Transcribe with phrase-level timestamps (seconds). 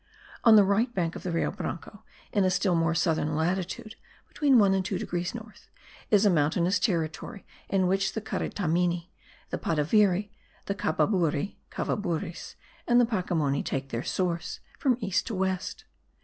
[0.43, 2.03] On the right bank of the Rio Branco,
[2.33, 3.93] in a still more southern latitude
[4.27, 5.67] (between 1 and 2 degrees north)
[6.09, 9.11] is a mountainous territory in which the Caritamini,
[9.51, 10.31] the Padaviri,
[10.65, 12.55] the Cababuri (Cavaburis)
[12.87, 15.83] and the Pacimoni take their source, from east to west.